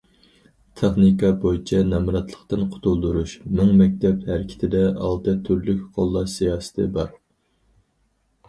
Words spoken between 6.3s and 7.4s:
سىياسىتى بار.